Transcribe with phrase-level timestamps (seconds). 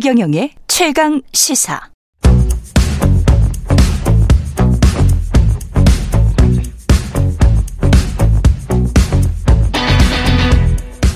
[0.00, 1.78] 최경영의 최강 시사.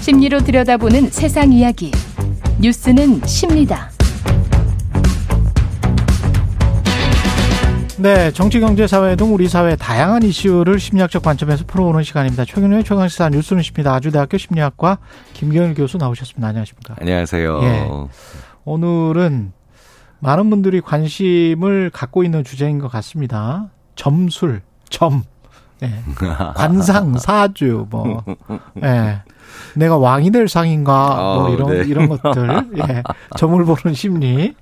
[0.03, 1.93] 심리로 들여다보는 세상 이야기.
[2.61, 3.89] 뉴스는 십니다.
[7.97, 12.45] 네, 정치, 경제, 사회 등 우리 사회 다양한 이슈를 심리학적 관점에서 풀어보는 시간입니다.
[12.45, 13.95] 최근의 최강시사 뉴스는 십니다.
[13.95, 14.99] 아주대학교 심리학과
[15.33, 16.49] 김경일 교수 나오셨습니다.
[16.49, 16.97] 안녕하십니까?
[17.01, 17.61] 안녕하세요.
[17.63, 17.89] 예.
[18.65, 19.53] 오늘은
[20.21, 23.69] 많은 분들이 관심을 갖고 있는 주제인 것 같습니다.
[23.95, 25.25] 점술, 점,
[25.83, 25.91] 예.
[26.55, 28.25] 관상, 사주, 뭐,
[28.83, 29.21] 예.
[29.75, 31.85] 내가 왕이 될 상인가, 뭐, 아우, 이런, 네.
[31.87, 33.03] 이런 것들, 예.
[33.37, 34.55] 점을 보는 심리.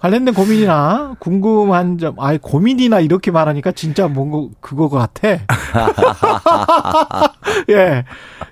[0.00, 5.28] 관련된 고민이나 궁금한 점, 아이, 고민이나 이렇게 말하니까 진짜 뭔가 그거 같아.
[7.68, 8.04] 예,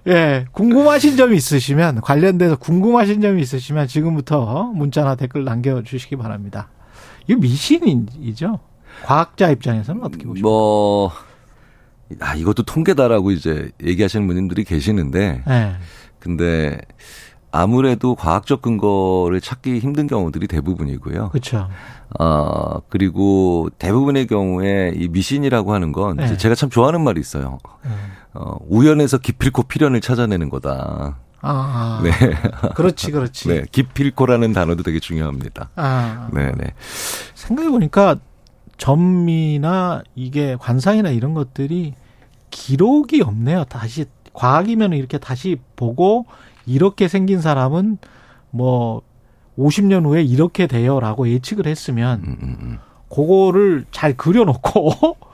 [0.06, 0.44] 예.
[0.52, 6.68] 궁금하신 점이 있으시면, 관련돼서 궁금하신 점이 있으시면 지금부터 문자나 댓글 남겨주시기 바랍니다.
[7.26, 8.58] 이거 미신이죠?
[9.06, 10.46] 과학자 입장에서는 어떻게 보십니까?
[10.46, 11.10] 뭐,
[12.20, 15.76] 아, 이것도 통계다라고 이제 얘기하시는 분들이 계시는데, 예.
[16.18, 16.78] 근데
[17.50, 21.30] 아무래도 과학적 근거를 찾기 힘든 경우들이 대부분이고요.
[21.30, 21.68] 그렇죠.
[22.18, 26.36] 어, 그리고 대부분의 경우에 이 미신이라고 하는 건 네.
[26.36, 27.58] 제가 참 좋아하는 말이 있어요.
[28.34, 31.18] 어, 우연에서 기필코 필연을 찾아내는 거다.
[31.40, 32.10] 아, 네.
[32.74, 33.48] 그렇지, 그렇지.
[33.48, 33.62] 네.
[33.70, 35.70] 기필코라는 단어도 되게 중요합니다.
[35.76, 36.72] 아, 네, 네.
[37.34, 38.16] 생각해보니까
[38.76, 41.94] 점이나 이게 관상이나 이런 것들이
[42.50, 43.64] 기록이 없네요.
[43.64, 46.26] 다시, 과학이면 이렇게 다시 보고
[46.68, 47.98] 이렇게 생긴 사람은
[48.50, 49.02] 뭐
[49.58, 52.78] 50년 후에 이렇게 돼요라고 예측을 했으면 음, 음, 음.
[53.08, 55.16] 그거를 잘 그려놓고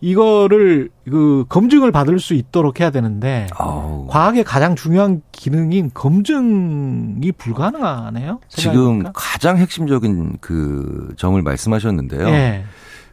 [0.00, 4.06] 이거를 그 검증을 받을 수 있도록 해야 되는데 아우.
[4.08, 8.40] 과학의 가장 중요한 기능인 검증이 불가능하네요.
[8.48, 9.12] 지금 생각해보니까.
[9.14, 12.28] 가장 핵심적인 그 점을 말씀하셨는데요.
[12.28, 12.64] 예,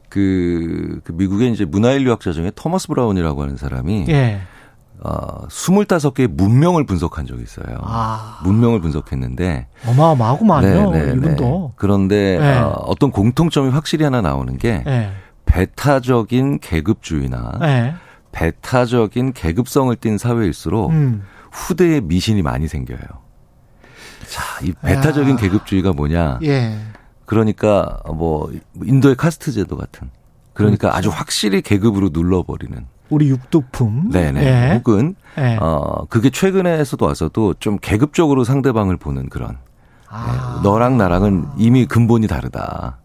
[0.09, 4.41] 그, 그 미국의 이제 문화인류학자 중에 토머스 브라운이라고 하는 사람이 예,
[4.99, 7.77] 어, 25개의 문명을 분석한 적이 있어요.
[7.81, 10.91] 아 문명을 분석했는데 어마어마하구만요.
[10.91, 11.69] 네, 네, 이분도.
[11.69, 11.73] 네.
[11.75, 12.57] 그런데 네.
[12.59, 15.11] 어, 어떤 공통점이 확실히 하나 나오는 게 예,
[15.45, 17.93] 배타적인 계급주의나 예,
[18.31, 22.99] 배타적인 계급성을 띈 사회일수록 음, 후대에 미신이 많이 생겨요.
[24.27, 25.35] 자, 이 배타적인 야.
[25.35, 26.39] 계급주의가 뭐냐?
[26.43, 26.77] 예,
[27.25, 28.51] 그러니까 뭐
[28.83, 30.11] 인도의 카스트 제도 같은
[30.53, 30.97] 그러니까 그렇죠.
[30.97, 34.09] 아주 확실히 계급으로 눌러버리는 우리 육두품.
[34.09, 35.57] 네네 예, 혹은 예.
[35.59, 39.57] 어 그게 최근에서도 와서도 좀 계급적으로 상대방을 보는 그런
[40.07, 42.97] 아, 너랑 나랑은 이미 근본이 다르다.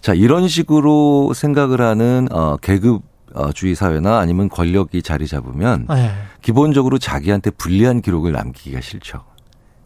[0.00, 3.02] 자 이런 식으로 생각을 하는 어 계급
[3.34, 9.24] 어, 주의 사회나 아니면 권력이 자리 잡으면 예, 기본적으로 자기한테 불리한 기록을 남기기가 싫죠.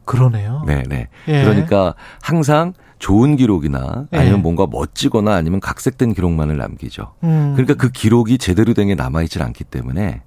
[0.04, 0.62] 그러네요.
[0.66, 1.08] 네네.
[1.28, 1.42] 예.
[1.44, 4.42] 그러니까 항상 좋은 기록이나 아니면 예.
[4.42, 7.14] 뭔가 멋지거나 아니면 각색된 기록만을 남기죠.
[7.24, 10.22] 음, 그러니까 그 기록이 제대로 된 게 남아있질 않기 때문에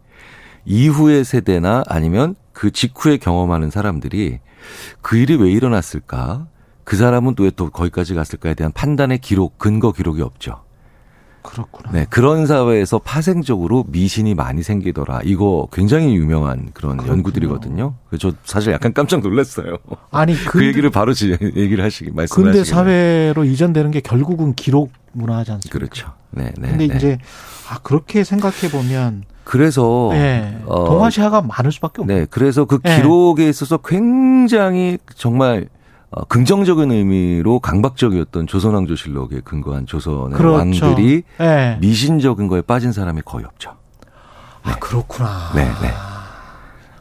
[0.65, 4.39] 이후의 세대나 아니면 그 직후에 경험하는 사람들이
[5.01, 6.47] 그 일이 왜 일어났을까?
[6.83, 10.64] 그 사람은 왜또 거기까지 갔을까에 대한 판단의 기록, 근거 기록이 없죠.
[11.45, 11.91] 그렇구나.
[11.91, 12.05] 네.
[12.09, 15.21] 그런 사회에서 파생적으로 미신이 많이 생기더라.
[15.23, 17.17] 이거 굉장히 유명한 그런 그렇군요.
[17.17, 17.93] 연구들이거든요.
[18.09, 19.77] 그래서 저 사실 약간 깜짝 놀랐어요.
[20.11, 24.91] 아니 그 근대, 얘기를 바로 지, 얘기를 하시기 말씀하시기 근대 사회로 이전되는 게 결국은 기록
[25.13, 25.77] 문화지 않습니까?
[25.77, 26.11] 그렇죠.
[26.31, 26.69] 네, 네.
[26.69, 26.95] 근데 네.
[26.95, 27.17] 이제
[27.69, 32.13] 아 그렇게 생각해 보면 그래서 예, 어, 동아시아가 많을 수밖에 없네.
[32.13, 32.97] 네, 그래서 그 네.
[32.97, 35.67] 기록에 있어서 굉장히 정말
[36.17, 40.85] 어, 긍정적인 의미로 강박적이었던 조선왕조실록에 근거한 조선의 그렇죠.
[40.85, 41.77] 왕들이 예.
[41.81, 43.71] 미신적인 거에 빠진 사람이 거의 없죠.
[44.63, 45.51] 아 그렇구나.
[45.53, 45.91] 네, 네.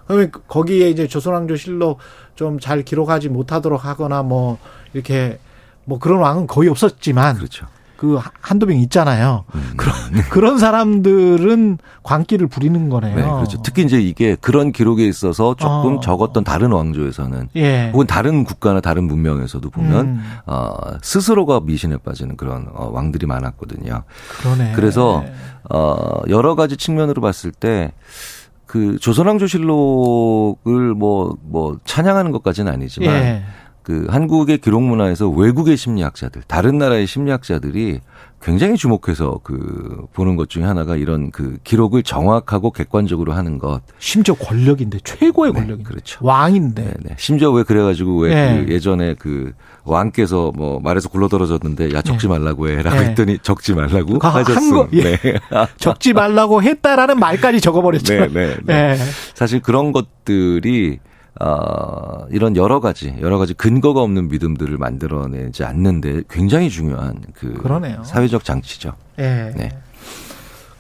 [0.08, 1.98] 그러면 그- 거기에 이제 조선왕조실록
[2.34, 4.58] 좀 잘 기록하지 못하도록 하거나 뭐
[4.92, 5.38] 이렇게
[5.84, 7.66] 뭐 그런 왕은 거의 없었지만 그렇죠.
[7.96, 9.44] 그 하- 한두 명 있잖아요.
[9.54, 9.74] 음.
[9.76, 9.94] 그런
[10.30, 13.16] 그런 사람들은 광기를 부리는 거네요.
[13.16, 13.62] 네, 그렇죠.
[13.62, 16.00] 특히 이제 이게 그런 기록에 있어서 조금 어.
[16.00, 17.90] 적었던 다른 왕조에서는 예.
[17.92, 24.02] 혹은 다른 국가나 다른 문명에서도 보면 음, 어, 스스로가 미신에 빠지는 그런 어, 왕들이 많았거든요.
[24.40, 24.72] 그러네.
[24.74, 25.24] 그래서
[25.70, 33.42] 어 여러 가지 측면으로 봤을 때그 조선왕조실록을 뭐 뭐 찬양하는 것까지는 아니지만 예.
[33.84, 38.00] 그 한국의 기록 문화에서 외국의 심리학자들, 다른 나라의 심리학자들이
[38.40, 43.80] 굉장히 주목해서 그 보는 것 중에 하나가 이런 그 기록을 정확하고 객관적으로 하는 것.
[43.98, 46.18] 심지어 권력인데 최고의 네, 권력인데 그렇죠.
[46.24, 47.14] 왕인데 네, 네.
[47.18, 48.64] 심지어 왜 그래가지고 왜 네.
[48.64, 49.52] 그 예전에 그
[49.84, 53.06] 왕께서 뭐 말에서 굴러떨어졌는데 야 적지 말라고 해라고 네.
[53.08, 54.18] 했더니 적지 말라고 그.
[54.18, 55.02] 거- 예.
[55.02, 55.18] 네.
[55.76, 58.14] 적지 말라고 했다라는 말까지 적어버렸죠.
[58.14, 58.74] 네, 네, 네.
[58.92, 58.96] 예.
[59.34, 60.98] 사실 그런 것들이
[61.40, 68.02] 어, 이런 여러 가지 여러 가지 근거가 없는 믿음들을 만들어내지 않는데 굉장히 중요한 그 그러네요.
[68.04, 68.92] 사회적 장치죠.
[69.18, 69.52] 예.
[69.56, 69.70] 네.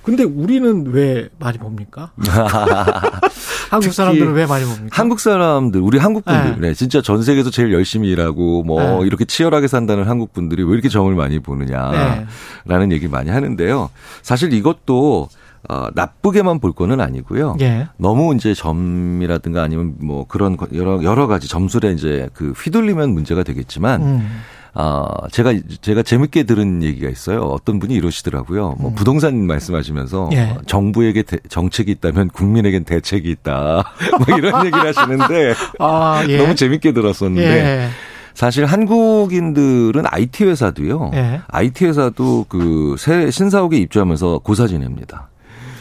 [0.04, 2.12] 근데 우리는 왜 많이 봅니까?
[3.70, 4.88] 한국 사람들은 왜 많이 봅니까?
[4.92, 6.68] 한국 사람들, 우리 한국 분들, 네.
[6.68, 6.74] 네.
[6.74, 9.06] 진짜 전 세계에서 제일 열심히 일하고 뭐 네.
[9.06, 12.26] 이렇게 치열하게 산다는 한국 분들이 왜 이렇게 점을 많이 보느냐라는
[12.66, 12.94] 네.
[12.94, 13.88] 얘기 많이 하는데요.
[14.20, 15.30] 사실 이것도
[15.68, 17.56] 어, 나쁘게만 볼 거는 아니고요.
[17.60, 17.86] 예.
[17.96, 23.42] 너무 이제 점이라든가 아니면 뭐 그런 거- 여러 여러 가지 점술에 이제 그 휘둘리면 문제가
[23.42, 24.40] 되겠지만 음.
[24.76, 27.42] 아, 제가, 제가 재밌게 들은 얘기가 있어요.
[27.42, 28.74] 어떤 분이 이러시더라고요.
[28.80, 30.32] 뭐, 부동산 말씀하시면서, 음.
[30.32, 30.40] 예.
[30.50, 33.84] 어, 정부에게 대- 정책이 있다면 국민에겐 대책이 있다.
[34.26, 36.38] 뭐 이런 얘기를 하시는데, 아, 예.
[36.38, 37.48] 너무 재밌게 들었었는데,
[37.84, 37.88] 예.
[38.34, 41.12] 사실 한국인들은 IT 회사도요.
[41.14, 41.40] 예.
[41.46, 45.28] IT 회사도 그 새 신사옥에 입주하면서 고사 지냅니다.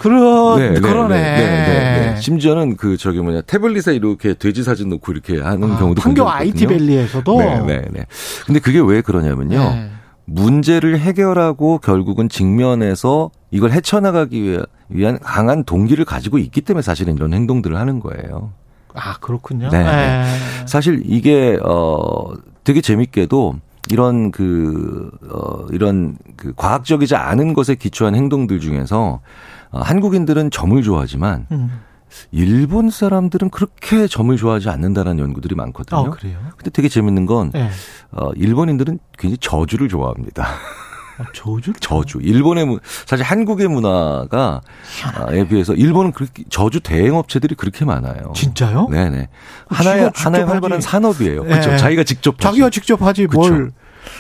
[0.03, 2.17] 그러, 그러네.
[2.19, 6.31] 심지어는 그 저기 뭐냐 태블릿에 이렇게 돼지 사진 놓고 이렇게 하는 아, 경우도 판교 굉장히
[6.31, 6.77] IT 있거든요.
[6.77, 8.05] 밸리에서도 네, 네, 네.
[8.45, 9.57] 근데 그게 왜 그러냐면요.
[9.57, 9.89] 네.
[10.25, 14.59] 문제를 해결하고 결국은 직면해서 이걸 헤쳐나가기
[14.89, 18.51] 위한 강한 동기를 가지고 있기 때문에 사실은 이런 행동들을 하는 거예요.
[18.93, 19.69] 아, 그렇군요.
[19.69, 19.83] 네, 예.
[19.83, 20.25] 네.
[20.65, 22.33] 사실 이게 어
[22.65, 23.55] 되게 재밌게도
[23.89, 29.19] 이런 그, 어, 이런 그 과학적이지 않은 것에 기초한 행동들 중에서
[29.62, 31.81] 어, 한국인들은 점을 좋아하지만 음.
[32.31, 35.99] 일본 사람들은 그렇게 점을 좋아하지 않는다는 연구들이 많거든요.
[35.99, 36.37] 아, 그래요?
[36.57, 37.69] 근데 되게 재밌는 건 예.
[38.11, 40.45] 어, 일본인들은 굉장히 저주를 좋아합니다.
[41.17, 41.73] 아, 저주?
[41.79, 42.19] 저주.
[42.21, 44.61] 일본의 문- 사실 한국의 문화가
[45.29, 48.31] 에 비해서 일본은 그렇게 저주 대행 업체들이 그렇게 많아요.
[48.35, 48.87] 진짜요?
[48.89, 49.27] 네네.
[49.69, 50.45] 그 하나의 하나의.
[50.45, 51.43] 활발한 산업이에요.
[51.43, 51.71] 그렇죠.
[51.71, 51.77] 네.
[51.77, 52.79] 자기가 직접 자기가 하지.
[52.79, 53.39] 직접 하지 그쵸.
[53.39, 53.71] 뭘.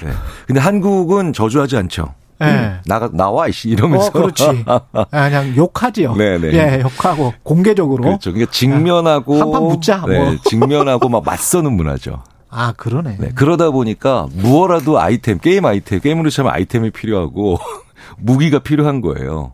[0.03, 0.11] 네.
[0.47, 2.13] 근데 한국은 저주하지 않죠.
[2.41, 2.45] 예.
[2.45, 4.07] 음, 나가 나와 이씨 이러면서.
[4.07, 4.63] 어, 그렇지.
[4.65, 6.15] 아, 그냥 욕하지요.
[6.15, 6.53] 네네.
[6.53, 8.03] 예, 욕하고 공개적으로.
[8.03, 8.31] 그렇죠.
[8.31, 10.35] 그러니까 직면하고 한판 붙자, 네, 뭐.
[10.45, 12.23] 직면하고 막 맞서는 문화죠.
[12.49, 13.17] 아, 그러네.
[13.19, 17.57] 네, 그러다 보니까 무엇라도 아이템, 게임 아이템, 게임으로 치면 아이템이 필요하고
[18.17, 19.53] 무기가 필요한 거예요.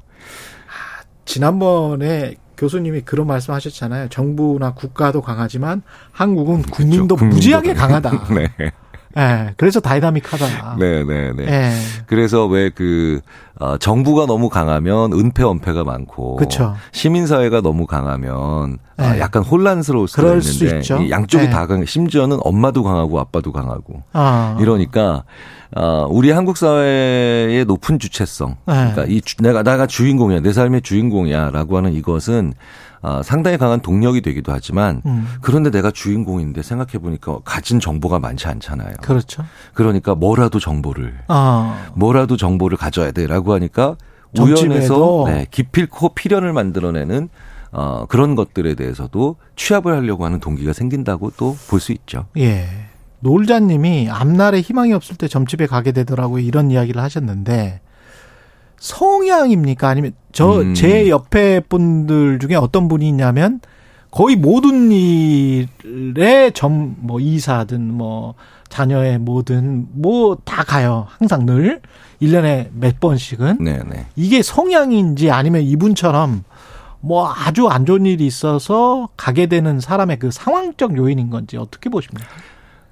[1.26, 4.10] 지난번에 교수님이 그런 말씀 하셨잖아요.
[4.10, 5.81] 정부나 국가도 강하지만
[6.12, 7.36] 한국은 국민도 그렇죠.
[7.36, 8.10] 무지하게 국민도.
[8.10, 8.34] 강하다.
[8.34, 8.72] 네.
[9.17, 10.75] 예, 그래서 다이나믹하다.
[10.77, 11.45] 네, 네, 네.
[11.47, 11.71] 예.
[12.06, 13.21] 그래서 왜그
[13.59, 16.75] 어, 정부가 너무 강하면 은폐 은폐가 많고 그쵸.
[16.94, 19.19] 시민 사회가 너무 강하면 아, 네.
[19.19, 20.97] 약간 혼란스러울 수가 그럴 수 있는데 있죠.
[21.01, 21.50] 이 양쪽이 네.
[21.50, 24.57] 다 강, 심지어는 엄마도 강하고 아빠도 강하고 아.
[24.61, 25.23] 이러니까
[25.75, 28.73] 어, 우리 한국 사회의 높은 주체성, 네.
[28.73, 32.53] 그러니까 이 주- 내가 내가 주인공이야, 내 삶의 주인공이야라고 하는 이것은
[33.01, 35.25] 어, 상당히 강한 동력이 되기도 하지만 음.
[35.41, 38.95] 그런데 내가 주인공인데 생각해 보니까 가진 정보가 많지 않잖아요.
[39.01, 39.45] 그렇죠.
[39.73, 41.85] 그러니까 뭐라도 정보를 아.
[41.94, 43.98] 뭐라도 정보를 가져야 돼라고 하니까
[44.36, 44.68] 정치부에도.
[44.68, 47.30] 우연해서 네, 기필코 필연을 만들어내는
[47.72, 52.25] 어, 그런 것들에 대해서도 취합을 하려고 하는 동기가 생긴다고 또 볼 수 있죠.
[52.38, 52.66] 예.
[53.22, 56.42] 놀자님이 앞날에 희망이 없을 때 점집에 가게 되더라고요.
[56.42, 57.81] 이런 이야기를 하셨는데
[58.80, 59.88] 성향입니까?
[59.90, 60.74] 아니면 저 음.
[60.74, 63.60] 제 옆에 분들 중에 어떤 분이 있냐면
[64.10, 68.36] 거의 모든 일에 점 뭐 이사든 뭐
[68.69, 71.07] 자녀의 뭐든 뭐 다 가요.
[71.18, 71.81] 항상 늘
[72.21, 74.06] 1년에 몇 번씩은 네, 네.
[74.16, 76.44] 이게 성향인지 아니면 이분처럼
[77.02, 82.28] 뭐 아주 안 좋은 일이 있어서 가게 되는 사람의 그 상황적 요인인 건지 어떻게 보십니까?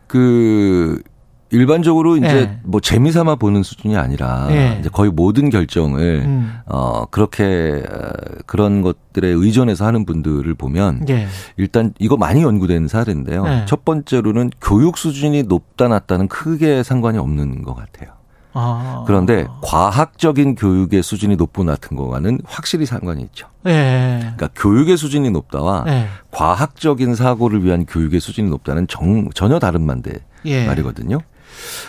[0.08, 1.02] 그
[1.50, 2.60] 일반적으로 이제 예.
[2.64, 4.78] 뭐 재미삼아 보는 수준이 아니라 예.
[4.80, 6.54] 이제 거의 모든 결정을 음.
[6.66, 8.12] 어 그렇게 어,
[8.46, 11.28] 그런 것들에 의존해서 하는 분들을 보면 예.
[11.56, 13.44] 일단 이거 많이 연구된 사례인데요.
[13.44, 13.66] 네.
[13.66, 18.18] 첫 번째로는 교육 수준이 높다 낮다는 크게 상관이 없는 것 같아요.
[18.60, 19.04] 아.
[19.06, 23.48] 그런데 과학적인 교육의 수준이 높고 낮은 거와는 확실히 상관이 있죠.
[23.68, 24.18] 예.
[24.20, 26.08] 그러니까 교육의 수준이 높다와 예.
[26.32, 30.14] 과학적인 사고를 위한 교육의 수준이 높다는 정, 전혀 다른 반대
[30.46, 30.66] 예.
[30.66, 31.20] 말이거든요.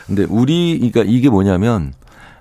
[0.07, 1.93] 근데 우리 그러니까 이게 뭐냐면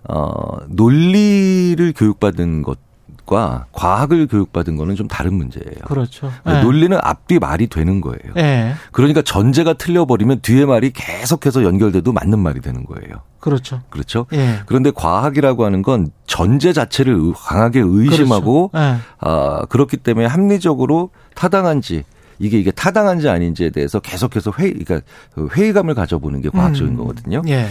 [0.08, 2.78] 어 논리를 교육받은 것
[3.26, 5.84] 과 과학을 교육받은 거는 좀 다른 문제예요.
[5.84, 6.32] 그렇죠.
[6.44, 6.64] 그러니까 예.
[6.64, 8.20] 논리는 앞뒤 말이 되는 거예요.
[8.38, 8.74] 예.
[8.94, 13.18] 그러니까 전제가 틀려버리면 뒤에 말이 계속해서 연결돼도 맞는 말이 되는 거예요.
[13.42, 13.82] 그렇죠.
[13.90, 14.28] 그렇죠?
[14.32, 14.62] 예.
[14.66, 18.88] 그런데 과학이라고 하는 건 전제 자체를 의- 강하게 의심하고 그렇죠.
[18.94, 18.98] 예.
[19.20, 22.04] 아, 그렇기 때문에 합리적으로 타당한지
[22.40, 25.02] 이게 이게 타당한지 아닌지에 대해서 계속해서 회의 그러니까
[25.34, 26.98] 그 회의감을 가져보는 게 과학적인 음.
[26.98, 27.42] 거거든요.
[27.48, 27.68] 예.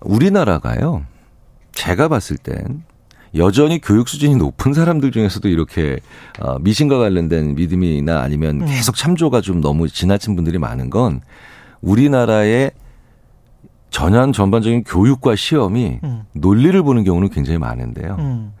[0.00, 1.04] 우리나라가요.
[1.72, 2.82] 제가 봤을 땐
[3.36, 5.98] 여전히 교육 수준이 높은 사람들 중에서도 이렇게
[6.40, 8.66] 어, 미신과 관련된 믿음이나 아니면 음.
[8.66, 11.20] 계속 참조가 좀 너무 지나친 분들이 많은 건
[11.80, 12.72] 우리나라의
[13.90, 16.22] 전환 전반적인 교육과 시험이 음.
[16.32, 18.16] 논리를 보는 경우는 굉장히 많은데요.
[18.18, 18.52] 음.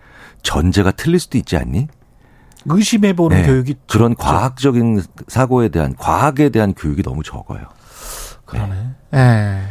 [0.42, 1.88] 전제가 틀릴 수도 있지 않니?
[2.66, 3.46] 의심해보는 네.
[3.46, 7.62] 교육이 그런 과학적인 사고에 대한 과학에 대한 교육이 너무 적어요.
[8.44, 8.90] 그러네.
[9.14, 9.62] 예.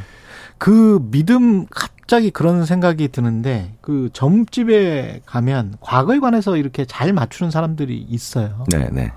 [0.58, 7.98] 그 믿음 갑자기 그런 생각이 드는데 그 점집에 가면 과거에 관해서 이렇게 잘 맞추는 사람들이
[7.98, 8.66] 있어요.
[8.72, 9.12] 네, 네.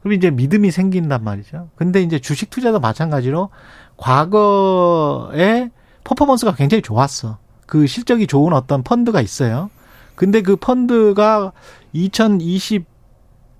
[0.00, 1.68] 그럼 이제 믿음이 생긴단 말이죠.
[1.76, 3.50] 근데 이제 주식 투자도 마찬가지로
[3.96, 5.70] 과거에
[6.04, 7.38] 퍼포먼스가 굉장히 좋았어.
[7.66, 9.68] 그 실적이 좋은 어떤 펀드가 있어요.
[10.14, 11.52] 근데 그 펀드가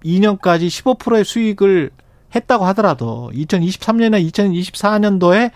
[0.04, 1.90] 2022년까지 15%의 수익을
[2.34, 5.50] 했다고 하더라도 2023년이나 2024년도에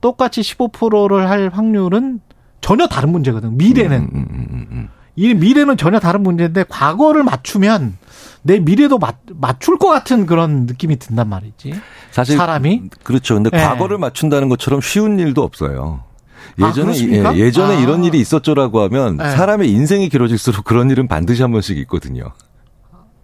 [0.00, 2.20] 똑같이 15%를 할 확률은
[2.60, 3.56] 전혀 다른 문제거든.
[3.56, 3.98] 미래는.
[3.98, 4.88] 음, 음, 음, 음.
[5.16, 7.96] 이 미래는 전혀 다른 문제인데 과거를 맞추면
[8.42, 11.74] 내 미래도 맞, 맞출 것 같은 그런 느낌이 든단 말이지.
[12.10, 12.84] 사실 사람이?
[13.02, 13.34] 그렇죠.
[13.34, 13.58] 근데 네.
[13.58, 16.04] 과거를 맞춘다는 것처럼 쉬운 일도 없어요.
[16.60, 17.36] 아, 예전에 그렇습니까?
[17.36, 17.80] 예, 전에 아.
[17.80, 19.30] 이런 일이 있었죠라고 하면 네.
[19.30, 22.32] 사람의 인생이 길어질수록 그런 일은 반드시 한 번씩 있거든요.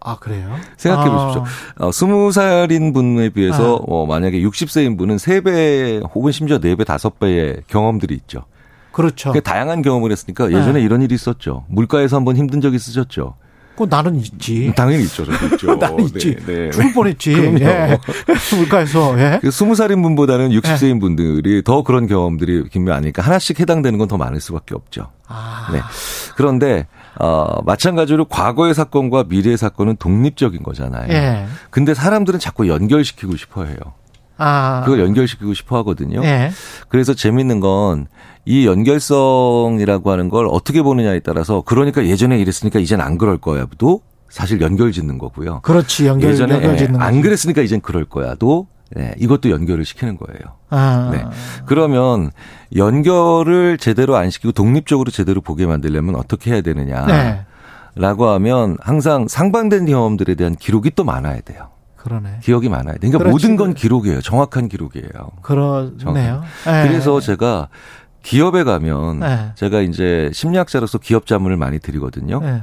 [0.07, 0.55] 아 그래요?
[0.77, 1.45] 생각해 아, 보십시오.
[1.85, 3.85] 어, 20살인 분에 비해서 네.
[3.89, 8.45] 어, 만약에 60세인 분은 3배 혹은 심지어 4배, 5배의 경험들이 있죠.
[8.93, 9.33] 그렇죠.
[9.33, 10.81] 그 다양한 경험을 했으니까 예전에 네.
[10.83, 11.65] 이런 일이 있었죠.
[11.69, 13.35] 물가에서 한번 힘든 적이 있으셨죠.
[13.77, 14.73] 그 나는 있지.
[14.75, 15.25] 당연히 있죠.
[15.25, 15.75] 저도 있죠.
[15.77, 16.35] 나는 있지.
[16.47, 16.71] 네, 네.
[16.71, 17.33] 죽을 뻔했지.
[17.61, 17.99] 예.
[18.57, 19.39] 물가에서 예.
[19.43, 20.59] 그 20살인 분보다는 네.
[20.59, 25.11] 60세인 분들이 더 그런 경험들이 아니까 하나씩 해당되는 건 더 많을 수밖에 없죠.
[25.27, 25.81] 아, 네.
[26.37, 26.87] 그런데
[27.19, 31.13] 어 마찬가지로 과거의 사건과 미래의 사건은 독립적인 거잖아요.
[31.13, 31.47] 예.
[31.71, 33.77] 근데 사람들은 자꾸 연결시키고 싶어 해요.
[34.39, 36.23] 아, 그걸 연결시키고 싶어 하거든요.
[36.25, 36.51] 예.
[36.89, 38.07] 그래서 재밌는 건
[38.47, 44.61] 이 연결성이라고 하는 걸 어떻게 보느냐에 따라서 그러니까 예전에 이랬으니까 이젠 안 그럴 거야도 사실
[44.61, 45.61] 연결 짓는 거고요.
[45.63, 47.23] 그렇지 연결 예전에 연결 짓는 예, 안 거지.
[47.23, 50.41] 그랬으니까 이젠 그럴 거야도 예, 이것도 연결을 시키는 거예요.
[50.71, 51.25] 아, 네.
[51.67, 52.31] 그러면
[52.77, 57.05] 연결을 제대로 안 시키고 독립적으로 제대로 보게 만들려면 어떻게 해야 되느냐?
[57.07, 57.45] 네.
[57.97, 61.71] 라고 하면 항상 상반된 경험들에 대한 기록이 또 많아야 돼요.
[62.07, 62.39] 그러네.
[62.41, 62.99] 기억이 많아야 돼.
[63.01, 63.33] 그러니까 그렇지.
[63.33, 64.21] 모든 건 기록이에요.
[64.21, 65.11] 정확한 기록이에요.
[65.43, 66.45] 그러네요.
[66.69, 66.87] 예.
[66.87, 67.69] 그래서 제가
[68.23, 69.53] 기업에 가면 네.
[69.57, 72.41] 제가 이제 심리학자로서 기업 자문을 많이 드리거든요.
[72.45, 72.63] 예.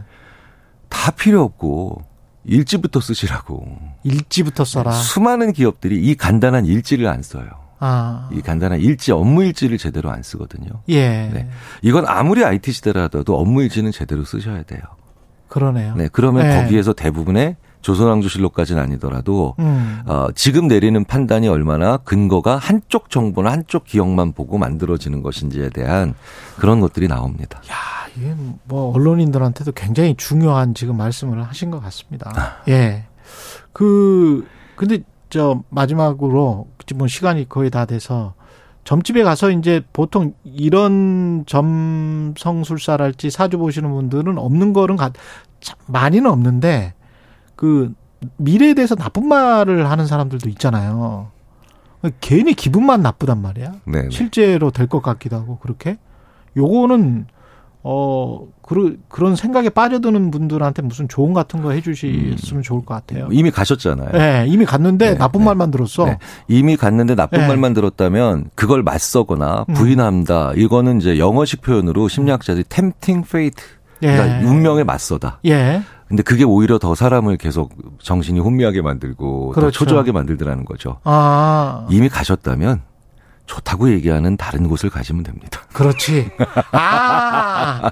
[0.88, 2.03] 다 필요 없고
[2.45, 3.65] 일지부터 쓰시라고.
[4.05, 4.91] 일지부터 써라.
[4.91, 7.50] 수많은 기업들이 이 간단한 일지를 안 써요.
[7.79, 10.69] 아, 이 간단한 일지 업무 일지를 제대로 안 쓰거든요.
[10.88, 11.29] 예.
[11.33, 11.50] 네.
[11.81, 14.81] 이건 아무리 IT 시대라도 업무 일지는 제대로 쓰셔야 돼요.
[15.50, 15.95] 그러네요.
[15.95, 16.07] 네.
[16.13, 16.63] 그러면 네.
[16.63, 20.02] 거기에서 대부분의 조선왕조실록까지는 아니더라도 음.
[20.08, 26.16] 어, 지금 내리는 판단이 얼마나 근거가 한쪽 정보나 한쪽 기억만 보고 만들어지는 것인지에 대한
[26.58, 27.62] 그런 것들이 나옵니다.
[27.70, 32.32] 야, 이게 뭐 언론인들한테도 굉장히 중요한 지금 말씀을 하신 것 같습니다.
[32.70, 33.06] 예.
[33.74, 35.00] 그 근데
[35.30, 38.34] 저 마지막으로 뭐 시간이 거의 다 돼서
[38.84, 45.12] 점집에 가서 이제 보통 이런 점성술사랄지 사주 보시는 분들은 없는 거는 가,
[45.62, 46.94] 참 많이는 없는데
[47.63, 47.93] 그
[48.36, 51.29] 미래에 대해서 나쁜 말을 하는 사람들도 있잖아요.
[52.20, 53.72] 괜히 기분만 나쁘단 말이야.
[53.86, 54.01] 네.
[54.01, 54.10] 네.
[54.12, 55.98] 실제로 될 것 같기도 하고 그렇게
[56.58, 57.27] 요거는
[57.84, 63.29] 어 그런 그런 생각에 빠져드는 분들한테 무슨 조언 같은 거 해주셨으면 좋을 것 같아요.
[63.32, 64.12] 이미 가셨잖아요.
[64.12, 65.46] 네, 이미 갔는데 네, 나쁜 네.
[65.46, 66.03] 말만 들었어.
[66.05, 66.17] 네.
[66.50, 67.48] 이미 갔는데 나쁜 네.
[67.48, 69.74] 말만 들었다면 그걸 맞서거나 음.
[69.74, 70.51] 부인한다.
[70.58, 73.63] 이거는 이제 영어식 표현으로 심리학자들이 tempting fate.
[74.01, 74.46] 그러니까 예.
[74.46, 75.39] 운명에 맞서다.
[75.46, 75.82] 예,
[76.13, 79.79] 근데 그게 오히려 더 사람을 계속 정신이 혼미하게 만들고 더 그렇죠.
[79.79, 81.00] 초조하게 만들더라는 거죠.
[81.05, 82.84] 아, 이미 가셨다면
[83.48, 85.62] 좋다고 얘기하는 다른 곳을 가시면 됩니다.
[85.74, 86.29] 그렇지.
[86.72, 87.89] 아,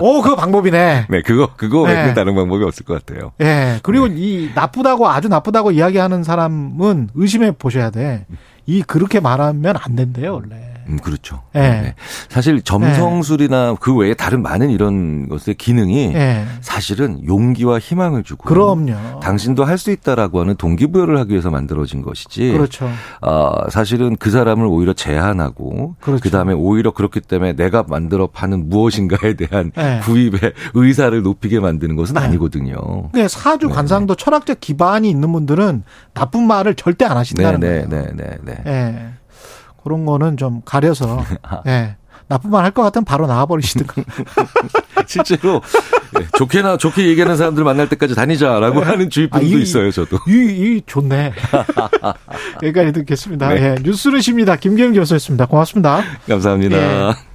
[0.00, 1.06] 오, 그거 방법이네.
[1.10, 2.14] 네, 그거 그거 네.
[2.14, 3.32] 다른 방법이 없을 것 같아요.
[3.40, 8.26] 예, 그리고 이 나쁘다고 아주 나쁘다고 이야기하는 사람은 의심해 보셔야 돼.
[8.66, 10.69] 이 그렇게 말하면 안 된대요, 원래.
[10.92, 11.42] 음, 그렇죠.
[11.56, 11.94] 예.
[12.28, 19.20] 사실 점성술이나 그 외에 다른 많은 이런 것의 기능이 예, 사실은 용기와 희망을 주고 그럼요.
[19.20, 22.52] 당신도 할 수 있다라고 하는 동기부여를 하기 위해서 만들어진 것이지.
[22.52, 22.86] 그렇죠.
[23.22, 26.22] 아, 사실은 그 사람을 오히려 제한하고 그렇죠.
[26.22, 30.00] 그다음에 오히려 그렇기 때문에 내가 만들어 파는 무엇인가에 대한 네.
[30.04, 32.20] 구입의 의사를 높이게 만드는 것은 네.
[32.20, 32.76] 아니거든요.
[33.12, 35.82] 그 사주 네, 관상도 철학적 기반이 있는 분들은
[36.12, 37.88] 나쁜 말을 절대 안 네, 하신다는 네, 거예요.
[37.88, 38.62] 네, 네, 네.
[38.66, 39.19] 예.
[39.82, 41.24] 그런 거는 좀 가려서
[41.66, 41.96] 예.
[42.28, 44.02] 나쁜 말 할 것 같으면 바로 나와버리시든가.
[45.06, 45.60] 실제로
[46.16, 50.18] 네, 좋게나 좋게 얘기하는 사람들 만날 때까지 다니자라고 하는 주의품도 아, 이- 있어요, 저도.
[50.28, 50.32] 이,
[50.76, 51.32] 이 좋네.
[52.62, 53.48] 여기까지 듣겠습니다.
[53.48, 53.62] 네.
[53.62, 53.74] 예.
[53.82, 54.54] 뉴스를 십니다.
[54.54, 55.46] 김경일 교수였습니다.
[55.46, 56.02] 고맙습니다.
[56.28, 56.76] 감사합니다.
[56.76, 57.29] 예.